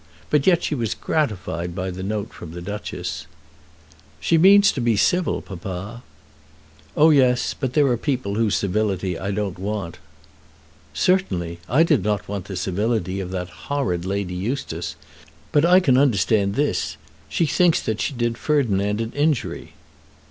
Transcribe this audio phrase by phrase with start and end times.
[0.31, 3.27] But yet she was gratified by the note from the Duchess.
[4.19, 6.01] "She means to be civil, papa."
[6.97, 9.99] "Oh yes; but there are people whose civility I don't want."
[10.91, 11.59] "Certainly.
[11.69, 14.95] I did not want the civility of that horrid Lady Eustace.
[15.51, 16.97] But I can understand this.
[17.29, 19.73] She thinks that she did Ferdinand an injury."